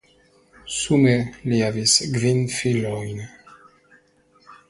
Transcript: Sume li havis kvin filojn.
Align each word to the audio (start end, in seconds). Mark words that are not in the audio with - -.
Sume 0.77 1.11
li 1.51 1.59
havis 1.65 1.93
kvin 2.15 2.41
filojn. 2.55 3.21